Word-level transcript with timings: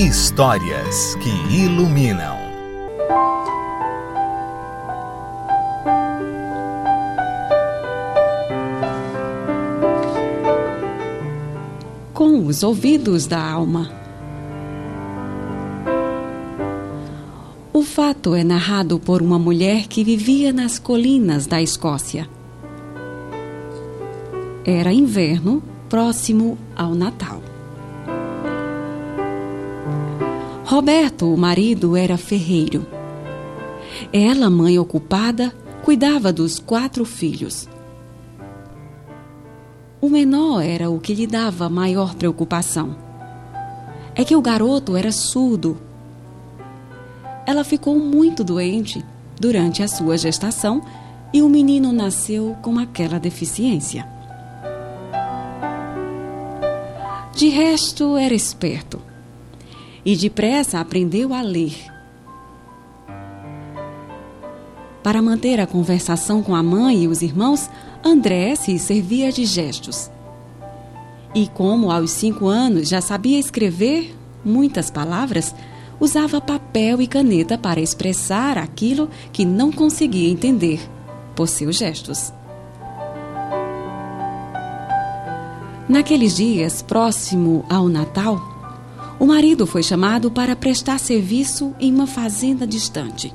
Histórias 0.00 1.16
que 1.16 1.28
iluminam. 1.52 2.36
Com 12.14 12.46
os 12.46 12.62
ouvidos 12.62 13.26
da 13.26 13.42
alma. 13.42 13.90
O 17.72 17.82
fato 17.82 18.36
é 18.36 18.44
narrado 18.44 19.00
por 19.00 19.20
uma 19.20 19.36
mulher 19.36 19.88
que 19.88 20.04
vivia 20.04 20.52
nas 20.52 20.78
colinas 20.78 21.48
da 21.48 21.60
Escócia. 21.60 22.28
Era 24.64 24.92
inverno, 24.92 25.60
próximo 25.88 26.56
ao 26.76 26.94
Natal. 26.94 27.47
Roberto, 30.68 31.32
o 31.32 31.34
marido, 31.34 31.96
era 31.96 32.18
ferreiro. 32.18 32.86
Ela, 34.12 34.50
mãe 34.50 34.78
ocupada, 34.78 35.50
cuidava 35.82 36.30
dos 36.30 36.58
quatro 36.58 37.06
filhos. 37.06 37.66
O 39.98 40.10
menor 40.10 40.60
era 40.60 40.90
o 40.90 41.00
que 41.00 41.14
lhe 41.14 41.26
dava 41.26 41.70
maior 41.70 42.14
preocupação. 42.14 42.94
É 44.14 44.22
que 44.26 44.36
o 44.36 44.42
garoto 44.42 44.94
era 44.94 45.10
surdo. 45.10 45.78
Ela 47.46 47.64
ficou 47.64 47.98
muito 47.98 48.44
doente 48.44 49.02
durante 49.40 49.82
a 49.82 49.88
sua 49.88 50.18
gestação 50.18 50.82
e 51.32 51.40
o 51.40 51.48
menino 51.48 51.94
nasceu 51.94 52.54
com 52.60 52.78
aquela 52.78 53.18
deficiência. 53.18 54.06
De 57.34 57.48
resto, 57.48 58.18
era 58.18 58.34
esperto 58.34 59.07
e 60.08 60.16
depressa 60.16 60.80
aprendeu 60.80 61.34
a 61.34 61.42
ler. 61.42 61.74
Para 65.02 65.20
manter 65.20 65.60
a 65.60 65.66
conversação 65.66 66.42
com 66.42 66.56
a 66.56 66.62
mãe 66.62 67.04
e 67.04 67.08
os 67.08 67.20
irmãos, 67.20 67.68
André 68.02 68.56
se 68.56 68.78
servia 68.78 69.30
de 69.30 69.44
gestos. 69.44 70.10
E 71.34 71.46
como 71.48 71.90
aos 71.90 72.10
cinco 72.12 72.46
anos 72.46 72.88
já 72.88 73.02
sabia 73.02 73.38
escrever 73.38 74.16
muitas 74.42 74.90
palavras, 74.90 75.54
usava 76.00 76.40
papel 76.40 77.02
e 77.02 77.06
caneta 77.06 77.58
para 77.58 77.78
expressar 77.78 78.56
aquilo 78.56 79.10
que 79.30 79.44
não 79.44 79.70
conseguia 79.70 80.30
entender 80.30 80.80
por 81.36 81.46
seus 81.46 81.76
gestos. 81.76 82.32
Naqueles 85.86 86.34
dias, 86.34 86.80
próximo 86.80 87.62
ao 87.68 87.90
Natal, 87.90 88.57
o 89.18 89.26
marido 89.26 89.66
foi 89.66 89.82
chamado 89.82 90.30
para 90.30 90.54
prestar 90.54 90.98
serviço 90.98 91.74
em 91.80 91.92
uma 91.92 92.06
fazenda 92.06 92.66
distante. 92.66 93.32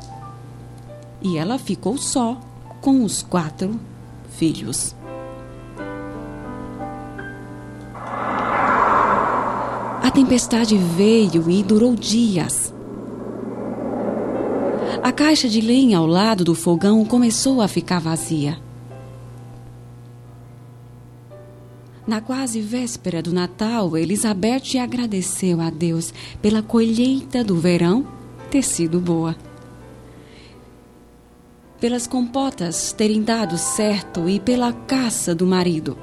E 1.22 1.38
ela 1.38 1.58
ficou 1.58 1.98
só 1.98 2.40
com 2.82 3.04
os 3.04 3.22
quatro 3.22 3.80
filhos. 4.38 4.96
A 10.02 10.12
tempestade 10.12 10.78
veio 10.78 11.50
e 11.50 11.64
durou 11.64 11.96
dias. 11.96 12.74
A 15.02 15.12
caixa 15.12 15.50
de 15.50 15.60
lenha 15.60 15.98
ao 15.98 16.06
lado 16.06 16.46
do 16.46 16.56
fogão 16.56 17.04
começou 17.04 17.62
a 17.62 17.68
ficar 17.68 18.00
vazia. 18.00 18.63
Na 22.06 22.20
quase 22.20 22.60
véspera 22.60 23.22
do 23.22 23.32
Natal, 23.32 23.98
Elizabeth 23.98 24.78
agradeceu 24.82 25.62
a 25.62 25.70
Deus 25.70 26.14
pela 26.42 26.62
colheita 26.62 27.44
do 27.44 27.56
verão 27.56 28.06
ter 28.52 28.62
sido 28.62 29.00
boa. 29.00 29.36
Pelas 31.80 32.06
compotas 32.06 32.92
terem 32.92 33.24
dado 33.24 33.58
certo 33.58 34.28
e 34.28 34.38
pela 34.38 34.74
caça 34.74 35.34
do 35.34 35.48
marido. 35.48 35.98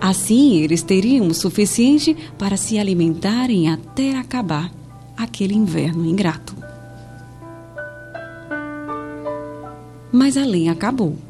Assim, 0.00 0.56
eles 0.62 0.82
teriam 0.82 1.26
o 1.26 1.34
suficiente 1.34 2.16
para 2.38 2.56
se 2.56 2.78
alimentarem 2.78 3.68
até 3.68 4.16
acabar 4.16 4.72
aquele 5.14 5.54
inverno 5.54 6.06
ingrato. 6.06 6.56
Mas 10.10 10.38
a 10.38 10.44
lenha 10.44 10.72
acabou. 10.72 11.27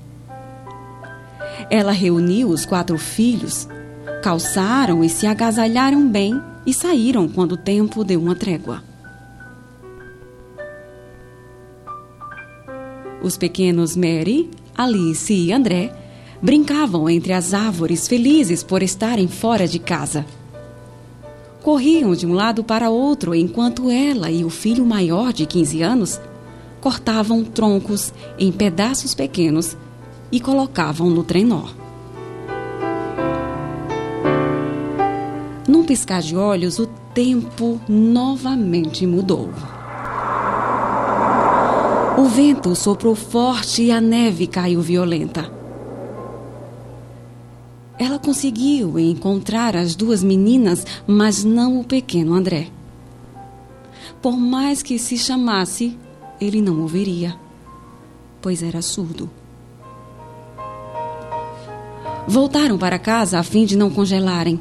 Ela 1.71 1.93
reuniu 1.93 2.49
os 2.49 2.65
quatro 2.65 2.99
filhos, 2.99 3.69
calçaram 4.23 5.05
e 5.05 5.09
se 5.09 5.27
agasalharam 5.27 6.09
bem 6.09 6.41
e 6.65 6.73
saíram 6.73 7.29
quando 7.29 7.53
o 7.53 7.57
tempo 7.57 8.03
deu 8.03 8.21
uma 8.21 8.35
trégua. 8.35 8.83
Os 13.23 13.37
pequenos 13.37 13.97
Mary, 13.97 14.49
Alice 14.77 15.33
e 15.33 15.53
André 15.53 15.93
brincavam 16.41 17.11
entre 17.11 17.33
as 17.33 17.53
árvores 17.53 18.07
felizes 18.07 18.63
por 18.63 18.83
estarem 18.83 19.29
fora 19.29 19.67
de 19.67 19.79
casa. 19.79 20.25
Corriam 21.63 22.15
de 22.15 22.27
um 22.27 22.33
lado 22.33 22.63
para 22.63 22.89
outro 22.89 23.35
enquanto 23.35 23.91
ela 23.91 24.31
e 24.31 24.45
o 24.45 24.51
filho 24.51 24.87
maior 24.87 25.33
de 25.33 25.45
15 25.45 25.83
anos 25.83 26.21
cortavam 26.81 27.43
troncos 27.43 28.15
em 28.39 28.53
pedaços 28.53 29.15
pequenos 29.15 29.77
e 30.31 30.41
colocavam 30.41 31.11
no 31.11 31.23
trenó. 31.23 31.65
Num 35.67 35.85
piscar 35.85 36.23
de 36.23 36.37
olhos, 36.37 36.79
o 36.79 36.87
tempo 37.13 37.81
novamente 37.89 39.07
mudou. 39.07 39.51
O 42.17 42.25
vento 42.25 42.75
soprou 42.75 43.15
forte 43.15 43.83
e 43.83 43.93
a 43.93 44.01
neve 44.01 44.47
caiu 44.47 44.81
violenta. 44.81 45.53
Ela 47.99 48.19
conseguiu 48.19 48.99
encontrar 48.99 49.77
as 49.77 49.95
duas 49.95 50.23
meninas, 50.23 50.87
mas 51.07 51.45
não 51.45 51.81
o 51.81 51.85
pequeno 51.85 52.35
André. 52.35 52.69
Por 54.23 54.37
mais 54.37 54.83
que 54.83 54.99
se 54.99 55.19
chamasse, 55.19 55.99
ele 56.41 56.63
não 56.63 56.81
ouviria, 56.81 57.37
pois 58.41 58.63
era 58.63 58.81
surdo. 58.81 59.29
Voltaram 62.29 62.77
para 62.77 62.99
casa 62.99 63.39
a 63.39 63.43
fim 63.43 63.65
de 63.65 63.75
não 63.75 63.89
congelarem. 63.89 64.61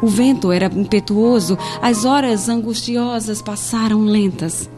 O 0.00 0.06
vento 0.06 0.52
era 0.52 0.66
impetuoso, 0.66 1.58
as 1.82 2.04
horas 2.04 2.48
angustiosas 2.48 3.42
passaram 3.42 4.04
lentas. 4.04 4.70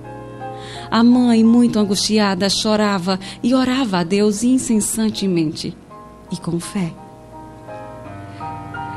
A 0.91 1.05
mãe, 1.05 1.45
muito 1.45 1.79
angustiada, 1.79 2.49
chorava 2.49 3.21
e 3.43 3.55
orava 3.55 3.99
a 3.99 4.05
Deus 4.05 4.43
incessantemente 4.43 5.77
e 6.33 6.37
com 6.39 6.59
fé. 6.59 6.95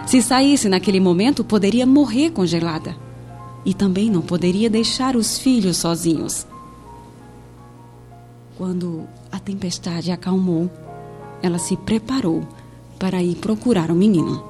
Se 0.05 0.21
saísse 0.21 0.69
naquele 0.69 1.01
momento, 1.01 1.43
poderia 1.43 1.85
morrer 1.85 2.31
congelada. 2.31 2.95
E 3.65 3.73
também 3.73 4.09
não 4.09 4.21
poderia 4.21 4.69
deixar 4.69 5.17
os 5.17 5.37
filhos 5.37 5.77
sozinhos. 5.77 6.47
Quando 8.57 9.05
a 9.29 9.37
tempestade 9.37 10.11
acalmou, 10.11 10.71
ela 11.41 11.57
se 11.57 11.75
preparou 11.77 12.47
para 12.97 13.21
ir 13.23 13.35
procurar 13.35 13.89
o 13.91 13.95
menino. 13.95 14.43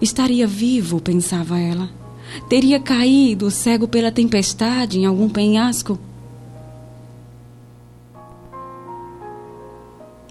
Estaria 0.00 0.46
vivo, 0.46 1.00
pensava 1.00 1.58
ela. 1.58 1.90
Teria 2.48 2.80
caído 2.80 3.50
cego 3.50 3.86
pela 3.86 4.10
tempestade 4.10 4.98
em 4.98 5.04
algum 5.04 5.28
penhasco. 5.28 5.98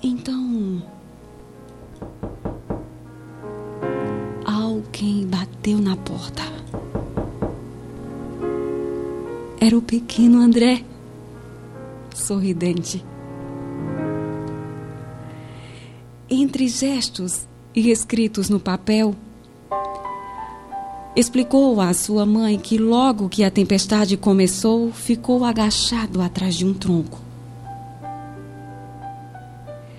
Então. 0.01 0.81
Alguém 4.45 5.27
bateu 5.27 5.77
na 5.77 5.95
porta. 5.95 6.41
Era 9.59 9.77
o 9.77 9.81
pequeno 9.81 10.39
André, 10.39 10.83
sorridente. 12.15 13.03
Entre 16.59 16.67
gestos 16.67 17.47
e 17.73 17.89
escritos 17.89 18.49
no 18.49 18.59
papel, 18.59 19.15
explicou 21.15 21.79
à 21.79 21.93
sua 21.93 22.25
mãe 22.25 22.59
que 22.59 22.77
logo 22.77 23.29
que 23.29 23.45
a 23.45 23.49
tempestade 23.49 24.17
começou, 24.17 24.91
ficou 24.91 25.45
agachado 25.45 26.21
atrás 26.21 26.55
de 26.55 26.65
um 26.65 26.73
tronco. 26.73 27.21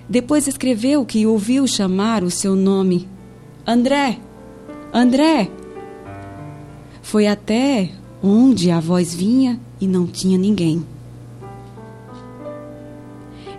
Depois 0.06 0.46
escreveu 0.46 1.06
que 1.06 1.26
ouviu 1.26 1.66
chamar 1.66 2.22
o 2.22 2.30
seu 2.30 2.54
nome: 2.54 3.08
André, 3.66 4.18
André. 4.92 5.50
Foi 7.00 7.26
até 7.26 7.90
onde 8.22 8.70
a 8.70 8.80
voz 8.80 9.14
vinha 9.14 9.58
e 9.80 9.86
não 9.86 10.06
tinha 10.06 10.36
ninguém. 10.36 10.84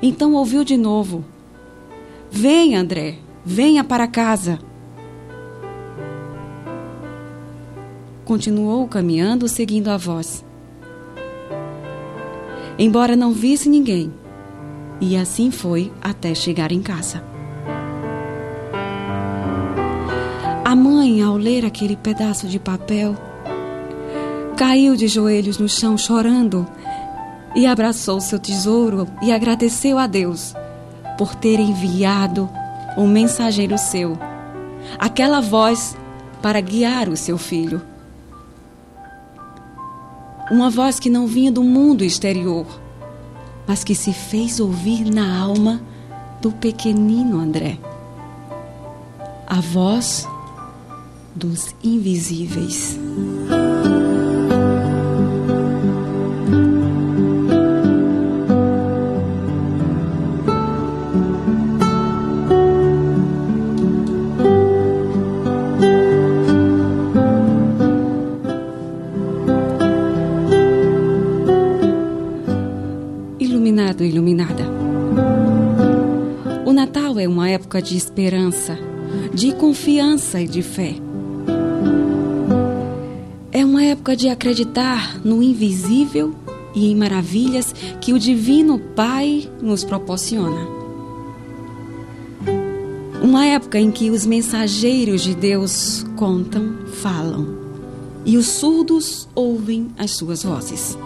Então 0.03 0.35
ouviu 0.35 0.63
de 0.63 0.77
novo: 0.77 1.25
Venha, 2.33 2.79
André, 2.79 3.17
venha 3.43 3.83
para 3.83 4.07
casa. 4.07 4.57
Continuou 8.23 8.87
caminhando, 8.87 9.49
seguindo 9.49 9.89
a 9.89 9.97
voz. 9.97 10.45
Embora 12.79 13.17
não 13.17 13.33
visse 13.33 13.67
ninguém, 13.67 14.13
e 15.01 15.17
assim 15.17 15.51
foi 15.51 15.91
até 16.01 16.33
chegar 16.33 16.71
em 16.71 16.81
casa. 16.81 17.21
A 20.63 20.73
mãe, 20.73 21.21
ao 21.21 21.35
ler 21.35 21.65
aquele 21.65 21.97
pedaço 21.97 22.47
de 22.47 22.57
papel, 22.57 23.13
caiu 24.55 24.95
de 24.95 25.09
joelhos 25.09 25.57
no 25.57 25.67
chão 25.67 25.97
chorando 25.97 26.65
e 27.53 27.67
abraçou 27.67 28.21
seu 28.21 28.39
tesouro 28.39 29.05
e 29.21 29.33
agradeceu 29.33 29.97
a 29.99 30.07
Deus 30.07 30.55
por 31.17 31.35
ter 31.35 31.59
enviado 31.59 32.49
um 32.97 33.07
mensageiro 33.07 33.77
seu, 33.77 34.17
aquela 34.97 35.41
voz 35.41 35.95
para 36.41 36.59
guiar 36.59 37.09
o 37.09 37.15
seu 37.15 37.37
filho. 37.37 37.81
Uma 40.49 40.69
voz 40.69 40.99
que 40.99 41.09
não 41.09 41.27
vinha 41.27 41.51
do 41.51 41.63
mundo 41.63 42.03
exterior, 42.03 42.65
mas 43.65 43.83
que 43.83 43.95
se 43.95 44.11
fez 44.11 44.59
ouvir 44.59 45.05
na 45.05 45.39
alma 45.39 45.81
do 46.41 46.51
pequenino 46.51 47.39
André. 47.39 47.77
A 49.47 49.61
voz 49.61 50.27
dos 51.35 51.73
invisíveis. 51.83 52.97
Iluminado, 73.71 74.03
iluminada. 74.03 74.63
O 76.65 76.73
Natal 76.73 77.17
é 77.17 77.25
uma 77.25 77.49
época 77.49 77.81
de 77.81 77.95
esperança, 77.95 78.77
de 79.33 79.53
confiança 79.53 80.41
e 80.41 80.45
de 80.45 80.61
fé. 80.61 80.95
É 83.49 83.63
uma 83.63 83.81
época 83.81 84.13
de 84.13 84.27
acreditar 84.27 85.21
no 85.23 85.41
invisível 85.41 86.35
e 86.75 86.91
em 86.91 86.95
maravilhas 86.97 87.73
que 88.01 88.11
o 88.11 88.19
Divino 88.19 88.77
Pai 88.77 89.49
nos 89.61 89.85
proporciona. 89.85 90.67
Uma 93.23 93.45
época 93.45 93.79
em 93.79 93.89
que 93.89 94.09
os 94.09 94.25
mensageiros 94.25 95.21
de 95.21 95.33
Deus 95.33 96.05
contam, 96.17 96.75
falam, 96.95 97.57
e 98.25 98.35
os 98.35 98.47
surdos 98.47 99.29
ouvem 99.33 99.87
as 99.97 100.11
suas 100.11 100.43
vozes. 100.43 100.97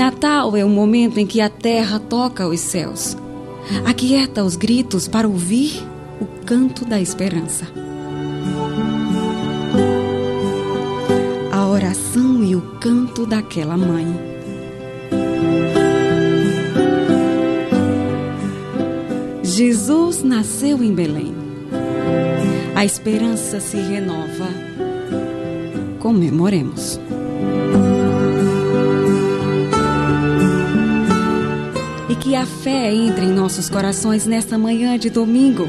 Natal 0.00 0.56
é 0.56 0.64
o 0.64 0.68
momento 0.70 1.18
em 1.20 1.26
que 1.26 1.42
a 1.42 1.50
terra 1.50 2.00
toca 2.00 2.48
os 2.48 2.58
céus, 2.58 3.14
aquieta 3.84 4.42
os 4.42 4.56
gritos 4.56 5.06
para 5.06 5.28
ouvir 5.28 5.86
o 6.18 6.24
canto 6.46 6.86
da 6.86 6.98
esperança. 6.98 7.66
A 11.52 11.66
oração 11.66 12.42
e 12.42 12.56
o 12.56 12.62
canto 12.80 13.26
daquela 13.26 13.76
mãe. 13.76 14.06
Jesus 19.42 20.22
nasceu 20.22 20.82
em 20.82 20.94
Belém. 20.94 21.34
A 22.74 22.86
esperança 22.86 23.60
se 23.60 23.76
renova. 23.76 24.48
Comemoremos. 25.98 26.98
Que 32.20 32.36
a 32.36 32.44
fé 32.44 32.92
entre 32.92 33.24
em 33.24 33.32
nossos 33.32 33.70
corações 33.70 34.26
nesta 34.26 34.58
manhã 34.58 34.98
de 34.98 35.08
domingo. 35.08 35.66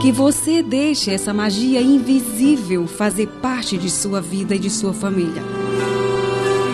Que 0.00 0.10
você 0.10 0.62
deixe 0.62 1.10
essa 1.10 1.32
magia 1.32 1.80
invisível 1.80 2.86
fazer 2.86 3.28
parte 3.40 3.76
de 3.76 3.90
sua 3.90 4.20
vida 4.20 4.54
e 4.54 4.58
de 4.58 4.70
sua 4.70 4.94
família. 4.94 5.42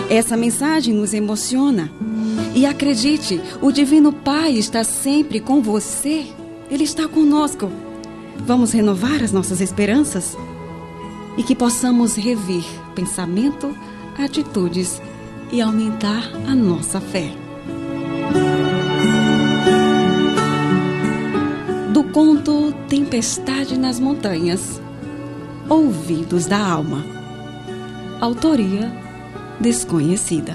Essa 0.09 0.37
mensagem 0.37 0.93
nos 0.93 1.13
emociona. 1.13 1.91
E 2.55 2.65
acredite, 2.65 3.41
o 3.61 3.71
Divino 3.71 4.13
Pai 4.13 4.53
está 4.53 4.83
sempre 4.83 5.39
com 5.41 5.61
você. 5.61 6.25
Ele 6.71 6.85
está 6.85 7.07
conosco. 7.07 7.69
Vamos 8.45 8.71
renovar 8.71 9.21
as 9.21 9.33
nossas 9.33 9.59
esperanças? 9.59 10.37
E 11.37 11.43
que 11.43 11.53
possamos 11.53 12.15
revir 12.15 12.63
pensamento, 12.95 13.75
atitudes 14.17 15.01
e 15.51 15.61
aumentar 15.61 16.31
a 16.47 16.55
nossa 16.55 17.01
fé. 17.01 17.48
Conto 22.13 22.73
Tempestade 22.87 23.77
nas 23.77 23.99
Montanhas, 23.99 24.81
Ouvidos 25.67 26.45
da 26.45 26.57
Alma. 26.57 27.05
Autoria 28.19 28.91
desconhecida. 29.59 30.53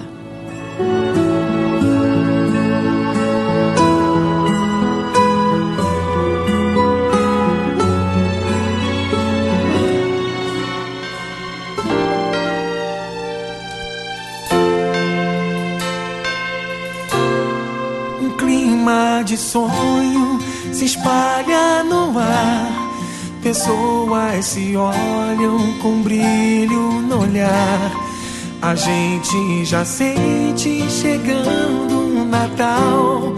Pessoas 24.25 24.47
se 24.47 24.75
olham 24.77 25.75
com 25.83 26.01
brilho 26.03 27.03
no 27.03 27.23
olhar. 27.23 27.93
A 28.63 28.75
gente 28.75 29.65
já 29.65 29.85
sente 29.85 30.89
chegando 30.89 32.23
o 32.23 32.25
Natal. 32.25 33.35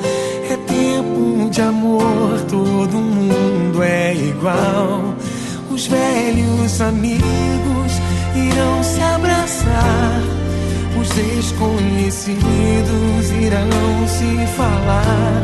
É 0.48 0.56
tempo 0.56 1.50
de 1.50 1.60
amor, 1.60 2.40
todo 2.48 2.96
mundo 2.98 3.82
é 3.82 4.14
igual. 4.14 5.16
Os 5.70 5.86
velhos 5.86 6.80
amigos 6.80 7.92
irão 8.36 8.84
se 8.84 9.00
abraçar. 9.00 10.22
Os 11.00 11.08
desconhecidos 11.08 13.30
irão 13.42 14.06
se 14.06 14.46
falar. 14.56 15.42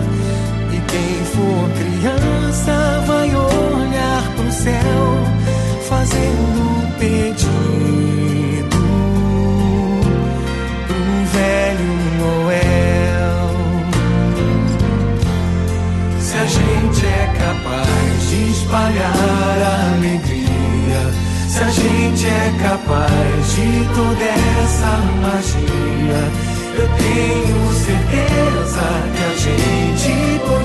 E 0.73 0.77
quem 0.89 1.25
for 1.35 1.69
criança 1.79 3.03
vai 3.07 3.35
olhar 3.35 3.82
céu, 4.53 5.25
fazendo 5.89 6.61
um 6.61 6.91
pedido 6.99 7.49
pro 10.87 11.25
velho 11.33 11.93
Noel. 12.21 13.51
Se 16.21 16.37
a 16.37 16.47
gente 16.47 17.07
é 17.07 17.27
capaz 17.39 18.29
de 18.29 18.51
espalhar 18.51 19.59
a 19.63 19.95
alegria, 19.97 21.03
se 21.49 21.61
a 21.63 21.71
gente 21.71 22.27
é 22.27 22.53
capaz 22.63 23.55
de 23.55 23.69
toda 23.95 24.25
essa 24.63 24.93
magia. 25.23 26.23
Eu 26.75 26.89
tenho 26.97 27.61
certeza 27.75 28.85
que 29.15 29.23
a 29.25 29.35
gente 29.37 30.13
podia 30.47 30.62